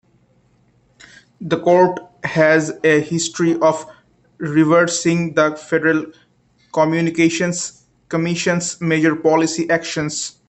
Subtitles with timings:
[1.41, 3.85] The court has a history of
[4.39, 6.07] reversing the Federal
[6.73, 10.39] Communications Commission's major policy actions.